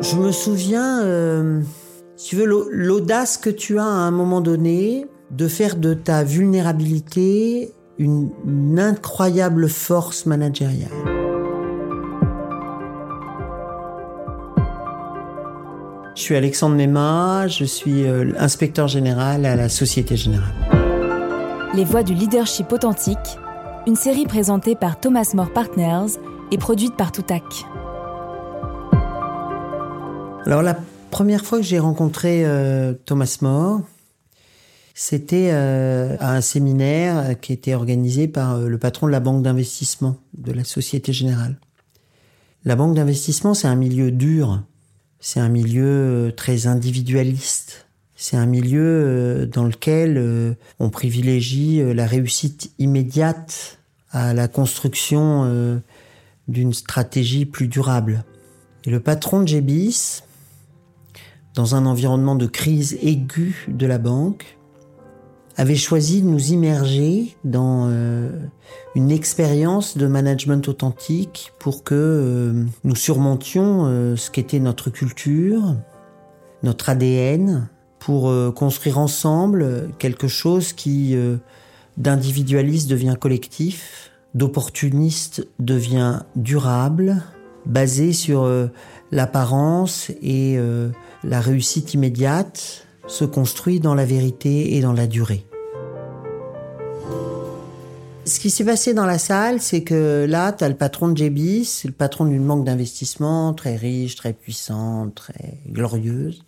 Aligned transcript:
Je 0.00 0.16
me 0.16 0.32
souviens, 0.32 1.02
euh, 1.02 1.60
si 2.16 2.30
tu 2.30 2.36
veux, 2.36 2.46
l'audace 2.70 3.36
que 3.36 3.50
tu 3.50 3.78
as 3.78 3.84
à 3.84 3.86
un 3.86 4.10
moment 4.10 4.40
donné 4.40 5.06
de 5.30 5.46
faire 5.46 5.76
de 5.76 5.92
ta 5.92 6.24
vulnérabilité 6.24 7.74
une, 7.98 8.78
incroyable 8.78 9.68
force 9.68 10.24
managériale. 10.24 10.88
Je 16.16 16.22
suis 16.22 16.34
Alexandre 16.34 16.76
Mema, 16.76 17.46
je 17.46 17.64
suis 17.64 18.06
euh, 18.06 18.32
inspecteur 18.38 18.88
général 18.88 19.44
à 19.44 19.54
la 19.54 19.68
Société 19.68 20.16
Générale. 20.16 20.54
Les 21.74 21.84
voix 21.84 22.02
du 22.02 22.14
leadership 22.14 22.72
authentique, 22.72 23.18
une 23.86 23.96
série 23.96 24.26
présentée 24.26 24.74
par 24.74 24.98
Thomas 24.98 25.30
More 25.34 25.52
Partners 25.52 26.18
et 26.50 26.58
produite 26.58 26.96
par 26.96 27.12
Toutac. 27.12 27.44
Alors 30.46 30.62
la 30.62 30.74
première 31.10 31.44
fois 31.44 31.58
que 31.58 31.64
j'ai 31.64 31.78
rencontré 31.78 32.44
euh, 32.46 32.94
Thomas 33.04 33.38
More, 33.42 33.82
c'était 34.94 35.50
euh, 35.52 36.16
à 36.18 36.34
un 36.34 36.40
séminaire 36.40 37.38
qui 37.40 37.52
était 37.52 37.74
organisé 37.74 38.26
par 38.26 38.56
euh, 38.56 38.68
le 38.68 38.78
patron 38.78 39.06
de 39.06 39.12
la 39.12 39.20
banque 39.20 39.42
d'investissement 39.42 40.16
de 40.36 40.52
la 40.52 40.64
Société 40.64 41.12
Générale. 41.12 41.58
La 42.64 42.74
banque 42.74 42.94
d'investissement, 42.96 43.52
c'est 43.52 43.68
un 43.68 43.76
milieu 43.76 44.10
dur, 44.10 44.62
c'est 45.20 45.40
un 45.40 45.50
milieu 45.50 46.32
très 46.36 46.66
individualiste, 46.66 47.86
c'est 48.16 48.36
un 48.36 48.46
milieu 48.46 49.46
dans 49.46 49.64
lequel 49.64 50.56
on 50.78 50.90
privilégie 50.90 51.82
la 51.94 52.06
réussite 52.06 52.70
immédiate 52.78 53.78
à 54.10 54.34
la 54.34 54.46
construction 54.46 55.80
d'une 56.48 56.74
stratégie 56.74 57.46
plus 57.46 57.66
durable. 57.66 58.24
Et 58.84 58.90
le 58.90 59.00
patron 59.00 59.40
de 59.40 59.48
Gebis, 59.48 60.22
dans 61.54 61.74
un 61.74 61.86
environnement 61.86 62.36
de 62.36 62.46
crise 62.46 62.96
aiguë 63.02 63.66
de 63.68 63.86
la 63.86 63.98
banque, 63.98 64.58
avait 65.56 65.76
choisi 65.76 66.22
de 66.22 66.26
nous 66.26 66.52
immerger 66.52 67.36
dans 67.44 67.88
euh, 67.90 68.30
une 68.94 69.10
expérience 69.10 69.96
de 69.96 70.06
management 70.06 70.66
authentique 70.68 71.52
pour 71.58 71.84
que 71.84 71.94
euh, 71.94 72.64
nous 72.84 72.94
surmontions 72.94 73.84
euh, 73.84 74.16
ce 74.16 74.30
qu'était 74.30 74.60
notre 74.60 74.90
culture, 74.90 75.74
notre 76.62 76.88
ADN, 76.88 77.68
pour 77.98 78.32
construire 78.54 78.96
ensemble 78.96 79.90
quelque 79.98 80.26
chose 80.26 80.72
qui 80.72 81.14
d'individualiste 81.98 82.88
devient 82.88 83.14
collectif, 83.20 84.10
d'opportuniste 84.34 85.46
devient 85.58 86.20
durable, 86.34 87.22
basé 87.66 88.12
sur 88.12 88.48
l'apparence 89.10 90.10
et 90.22 90.58
la 91.24 91.40
réussite 91.40 91.94
immédiate 91.94 92.86
se 93.06 93.24
construit 93.24 93.80
dans 93.80 93.94
la 93.94 94.04
vérité 94.04 94.76
et 94.76 94.80
dans 94.80 94.92
la 94.92 95.06
durée. 95.06 95.44
Ce 98.30 98.38
qui 98.38 98.50
s'est 98.50 98.64
passé 98.64 98.94
dans 98.94 99.06
la 99.06 99.18
salle, 99.18 99.60
c'est 99.60 99.82
que 99.82 100.24
là, 100.28 100.52
tu 100.52 100.62
as 100.62 100.68
le 100.68 100.76
patron 100.76 101.08
de 101.08 101.18
c'est 101.64 101.88
le 101.88 101.94
patron 101.94 102.26
d'une 102.26 102.46
banque 102.46 102.64
d'investissement 102.64 103.54
très 103.54 103.74
riche, 103.74 104.14
très 104.14 104.32
puissante, 104.32 105.14
très 105.16 105.58
glorieuse, 105.66 106.44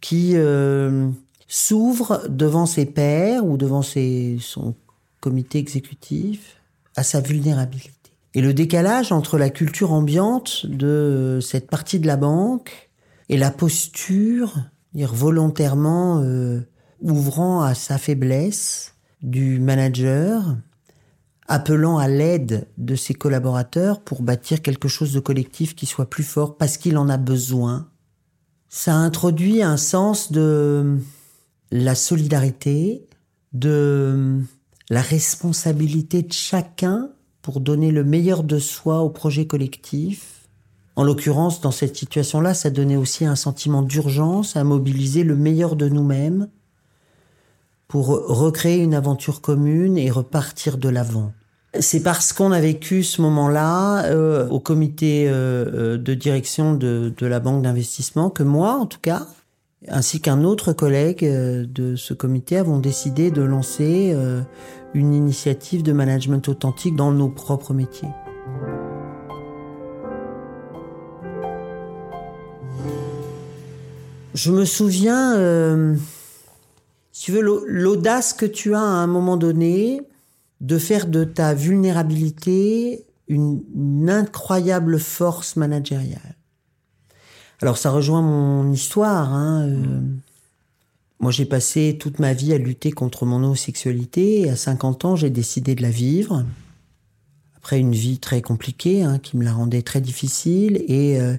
qui 0.00 0.32
euh, 0.34 1.10
s'ouvre 1.48 2.22
devant 2.28 2.66
ses 2.66 2.86
pairs 2.86 3.44
ou 3.44 3.56
devant 3.56 3.82
son 3.82 4.74
comité 5.20 5.58
exécutif 5.58 6.60
à 6.94 7.02
sa 7.02 7.20
vulnérabilité. 7.20 8.03
Et 8.34 8.40
le 8.40 8.52
décalage 8.52 9.12
entre 9.12 9.38
la 9.38 9.48
culture 9.48 9.92
ambiante 9.92 10.66
de 10.66 11.38
cette 11.40 11.70
partie 11.70 12.00
de 12.00 12.06
la 12.06 12.16
banque 12.16 12.90
et 13.28 13.36
la 13.36 13.52
posture, 13.52 14.54
dire 14.92 15.14
volontairement 15.14 16.20
euh, 16.20 16.60
ouvrant 17.00 17.62
à 17.62 17.74
sa 17.74 17.96
faiblesse 17.96 18.94
du 19.22 19.60
manager, 19.60 20.56
appelant 21.46 21.98
à 21.98 22.08
l'aide 22.08 22.66
de 22.76 22.96
ses 22.96 23.14
collaborateurs 23.14 24.00
pour 24.00 24.22
bâtir 24.22 24.62
quelque 24.62 24.88
chose 24.88 25.12
de 25.12 25.20
collectif 25.20 25.76
qui 25.76 25.86
soit 25.86 26.10
plus 26.10 26.24
fort 26.24 26.56
parce 26.56 26.76
qu'il 26.76 26.98
en 26.98 27.08
a 27.08 27.16
besoin. 27.16 27.88
Ça 28.68 28.94
introduit 28.94 29.62
un 29.62 29.76
sens 29.76 30.32
de 30.32 30.98
la 31.70 31.94
solidarité, 31.94 33.06
de 33.52 34.40
la 34.90 35.02
responsabilité 35.02 36.22
de 36.22 36.32
chacun 36.32 37.10
pour 37.44 37.60
donner 37.60 37.90
le 37.90 38.04
meilleur 38.04 38.42
de 38.42 38.58
soi 38.58 39.00
au 39.00 39.10
projet 39.10 39.46
collectif 39.46 40.48
en 40.96 41.04
l'occurrence, 41.04 41.60
dans 41.60 41.72
cette 41.72 41.94
situation-là, 41.94 42.54
ça 42.54 42.70
donnait 42.70 42.96
aussi 42.96 43.26
un 43.26 43.36
sentiment 43.36 43.82
d'urgence 43.82 44.56
à 44.56 44.64
mobiliser 44.64 45.24
le 45.24 45.36
meilleur 45.36 45.76
de 45.76 45.88
nous-mêmes 45.88 46.48
pour 47.86 48.06
recréer 48.06 48.78
une 48.78 48.94
aventure 48.94 49.42
commune 49.42 49.98
et 49.98 50.10
repartir 50.10 50.78
de 50.78 50.88
l'avant. 50.88 51.32
C'est 51.80 52.02
parce 52.02 52.32
qu'on 52.32 52.50
a 52.50 52.60
vécu 52.60 53.02
ce 53.02 53.20
moment-là 53.20 54.04
euh, 54.04 54.48
au 54.48 54.60
comité 54.60 55.28
euh, 55.28 55.34
euh, 55.34 55.98
de 55.98 56.14
direction 56.14 56.74
de, 56.74 57.12
de 57.14 57.26
la 57.26 57.40
banque 57.40 57.62
d'investissement 57.62 58.30
que 58.30 58.42
moi, 58.44 58.78
en 58.78 58.86
tout 58.86 59.00
cas, 59.02 59.26
ainsi 59.88 60.20
qu'un 60.20 60.44
autre 60.44 60.72
collègue 60.72 61.24
de 61.24 61.96
ce 61.96 62.14
comité, 62.14 62.56
avons 62.56 62.78
décidé 62.78 63.30
de 63.30 63.42
lancer 63.42 64.16
une 64.94 65.12
initiative 65.14 65.82
de 65.82 65.92
management 65.92 66.48
authentique 66.48 66.96
dans 66.96 67.12
nos 67.12 67.28
propres 67.28 67.74
métiers. 67.74 68.08
Je 74.34 74.50
me 74.50 74.64
souviens, 74.64 75.36
euh, 75.36 75.94
si 77.12 77.26
tu 77.26 77.32
veux, 77.32 77.64
l'audace 77.66 78.32
que 78.32 78.46
tu 78.46 78.74
as 78.74 78.80
à 78.80 78.82
un 78.82 79.06
moment 79.06 79.36
donné 79.36 80.02
de 80.60 80.76
faire 80.76 81.06
de 81.06 81.22
ta 81.22 81.54
vulnérabilité 81.54 83.06
une, 83.28 84.10
incroyable 84.10 84.98
force 84.98 85.54
managériale. 85.54 86.36
Alors 87.62 87.78
ça 87.78 87.90
rejoint 87.90 88.22
mon 88.22 88.70
histoire. 88.72 89.32
Hein, 89.32 89.66
euh. 89.68 90.00
moi 91.20 91.30
j'ai 91.30 91.44
passé 91.44 91.96
toute 91.98 92.18
ma 92.18 92.32
vie 92.32 92.52
à 92.52 92.58
lutter 92.58 92.92
contre 92.92 93.26
mon 93.26 93.36
homosexualité 93.36 94.42
et 94.42 94.50
à 94.50 94.56
50 94.56 95.04
ans 95.04 95.16
j'ai 95.16 95.30
décidé 95.30 95.74
de 95.74 95.82
la 95.82 95.90
vivre. 95.90 96.44
Après 97.56 97.78
une 97.78 97.92
vie 97.92 98.18
très 98.18 98.42
compliquée 98.42 99.02
hein, 99.02 99.18
qui 99.18 99.36
me 99.36 99.44
la 99.44 99.52
rendait 99.52 99.82
très 99.82 100.00
difficile 100.00 100.84
et 100.88 101.20
euh, 101.20 101.36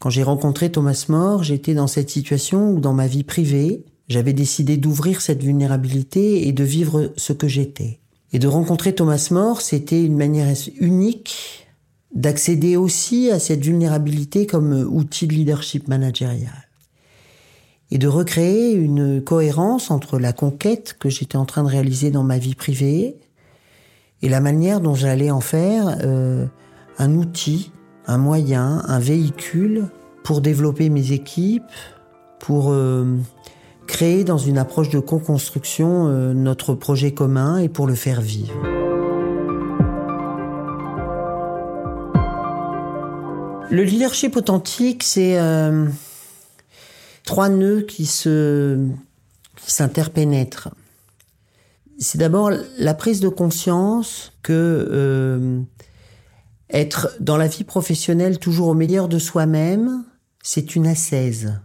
quand 0.00 0.10
j'ai 0.10 0.22
rencontré 0.22 0.70
Thomas 0.70 1.06
More, 1.08 1.42
j'étais 1.42 1.74
dans 1.74 1.88
cette 1.88 2.08
situation 2.08 2.70
où 2.70 2.80
dans 2.80 2.92
ma 2.92 3.08
vie 3.08 3.24
privée, 3.24 3.84
j'avais 4.08 4.32
décidé 4.32 4.76
d'ouvrir 4.76 5.20
cette 5.20 5.42
vulnérabilité 5.42 6.46
et 6.46 6.52
de 6.52 6.64
vivre 6.64 7.12
ce 7.16 7.32
que 7.32 7.48
j'étais. 7.48 7.98
Et 8.32 8.38
de 8.38 8.46
rencontrer 8.46 8.94
Thomas 8.94 9.28
More, 9.32 9.60
c'était 9.60 10.04
une 10.04 10.16
manière 10.16 10.54
unique 10.78 11.67
d'accéder 12.14 12.76
aussi 12.76 13.30
à 13.30 13.38
cette 13.38 13.64
vulnérabilité 13.64 14.46
comme 14.46 14.72
outil 14.72 15.26
de 15.26 15.34
leadership 15.34 15.88
managérial. 15.88 16.68
Et 17.90 17.98
de 17.98 18.08
recréer 18.08 18.72
une 18.72 19.22
cohérence 19.22 19.90
entre 19.90 20.18
la 20.18 20.32
conquête 20.32 20.96
que 20.98 21.08
j'étais 21.08 21.36
en 21.36 21.46
train 21.46 21.62
de 21.62 21.68
réaliser 21.68 22.10
dans 22.10 22.22
ma 22.22 22.38
vie 22.38 22.54
privée 22.54 23.16
et 24.20 24.28
la 24.28 24.40
manière 24.40 24.80
dont 24.80 24.94
j'allais 24.94 25.30
en 25.30 25.40
faire 25.40 25.98
euh, 26.02 26.46
un 26.98 27.14
outil 27.14 27.72
un 28.08 28.18
moyen, 28.18 28.82
un 28.88 28.98
véhicule 28.98 29.88
pour 30.24 30.40
développer 30.40 30.88
mes 30.88 31.12
équipes, 31.12 31.62
pour 32.40 32.72
euh, 32.72 33.16
créer 33.86 34.24
dans 34.24 34.38
une 34.38 34.58
approche 34.58 34.88
de 34.88 34.98
co-construction 34.98 36.08
euh, 36.08 36.32
notre 36.32 36.74
projet 36.74 37.12
commun 37.12 37.58
et 37.58 37.68
pour 37.68 37.86
le 37.86 37.94
faire 37.94 38.20
vivre. 38.20 38.77
Le 43.70 43.82
leadership 43.82 44.36
authentique, 44.36 45.02
c'est 45.02 45.38
euh, 45.38 45.86
trois 47.24 47.50
nœuds 47.50 47.82
qui 47.82 48.06
se 48.06 48.88
qui 49.56 49.70
s'interpénètrent. 49.70 50.70
C'est 51.98 52.18
d'abord 52.18 52.50
la 52.78 52.94
prise 52.94 53.20
de 53.20 53.28
conscience 53.28 54.32
que 54.42 55.64
être 56.70 57.10
dans 57.20 57.36
la 57.36 57.48
vie 57.48 57.64
professionnelle 57.64 58.38
toujours 58.38 58.68
au 58.68 58.74
meilleur 58.74 59.08
de 59.08 59.18
soi-même, 59.18 60.04
c'est 60.42 60.76
une 60.76 60.86
assaise. 60.86 61.60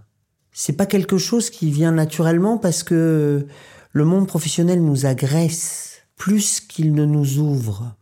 C'est 0.52 0.74
pas 0.74 0.86
quelque 0.86 1.18
chose 1.18 1.50
qui 1.50 1.72
vient 1.72 1.92
naturellement 1.92 2.58
parce 2.58 2.84
que 2.84 3.46
le 3.92 4.06
monde 4.06 4.28
professionnel 4.28 4.84
nous 4.84 5.06
agresse 5.06 6.02
plus 6.16 6.60
qu'il 6.60 6.94
ne 6.94 7.06
nous 7.06 7.40
ouvre. 7.40 7.96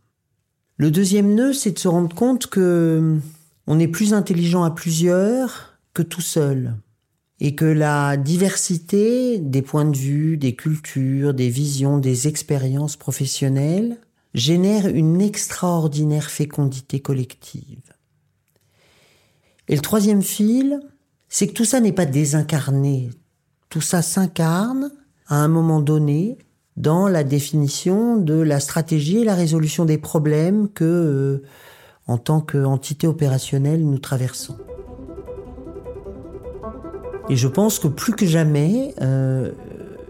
Le 0.76 0.90
deuxième 0.90 1.34
nœud, 1.34 1.52
c'est 1.52 1.72
de 1.72 1.78
se 1.78 1.88
rendre 1.88 2.14
compte 2.14 2.46
que 2.46 3.18
on 3.66 3.78
est 3.78 3.88
plus 3.88 4.14
intelligent 4.14 4.62
à 4.64 4.70
plusieurs 4.70 5.78
que 5.94 6.02
tout 6.02 6.20
seul. 6.20 6.76
Et 7.40 7.54
que 7.54 7.64
la 7.64 8.16
diversité 8.16 9.38
des 9.38 9.62
points 9.62 9.84
de 9.84 9.96
vue, 9.96 10.36
des 10.36 10.54
cultures, 10.54 11.34
des 11.34 11.48
visions, 11.48 11.98
des 11.98 12.28
expériences 12.28 12.96
professionnelles 12.96 13.98
génère 14.34 14.86
une 14.86 15.20
extraordinaire 15.20 16.30
fécondité 16.30 17.00
collective. 17.00 17.82
Et 19.68 19.74
le 19.74 19.82
troisième 19.82 20.22
fil, 20.22 20.80
c'est 21.28 21.48
que 21.48 21.52
tout 21.52 21.64
ça 21.64 21.80
n'est 21.80 21.92
pas 21.92 22.06
désincarné. 22.06 23.10
Tout 23.68 23.80
ça 23.80 24.02
s'incarne 24.02 24.90
à 25.28 25.36
un 25.36 25.48
moment 25.48 25.80
donné 25.80 26.38
dans 26.76 27.08
la 27.08 27.24
définition 27.24 28.16
de 28.16 28.34
la 28.34 28.60
stratégie 28.60 29.18
et 29.18 29.24
la 29.24 29.34
résolution 29.34 29.84
des 29.84 29.98
problèmes 29.98 30.68
que, 30.68 30.84
euh, 30.84 31.42
en 32.06 32.18
tant 32.18 32.40
qu'entité 32.40 33.06
opérationnelle, 33.06 33.84
nous 33.84 33.98
traversons. 33.98 34.56
Et 37.28 37.36
je 37.36 37.48
pense 37.48 37.78
que 37.78 37.88
plus 37.88 38.12
que 38.12 38.26
jamais, 38.26 38.94
euh, 39.00 39.52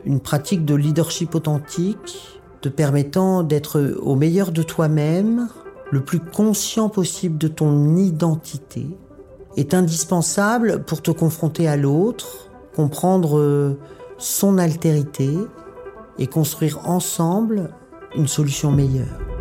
une 0.04 0.20
pratique 0.20 0.64
de 0.64 0.74
leadership 0.74 1.34
authentique 1.34 2.40
te 2.60 2.68
permettant 2.68 3.42
d'être 3.42 3.96
au 4.00 4.14
meilleur 4.14 4.52
de 4.52 4.62
toi-même, 4.62 5.48
le 5.90 6.02
plus 6.02 6.20
conscient 6.20 6.88
possible 6.88 7.36
de 7.38 7.48
ton 7.48 7.96
identité, 7.96 8.86
est 9.56 9.74
indispensable 9.74 10.82
pour 10.84 11.02
te 11.02 11.10
confronter 11.10 11.68
à 11.68 11.76
l'autre, 11.76 12.48
comprendre 12.74 13.38
euh, 13.38 13.78
son 14.16 14.58
altérité 14.58 15.30
et 16.18 16.26
construire 16.26 16.88
ensemble 16.88 17.70
une 18.14 18.28
solution 18.28 18.70
meilleure. 18.70 19.31